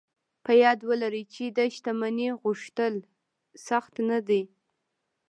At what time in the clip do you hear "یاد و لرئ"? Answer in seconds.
0.63-1.23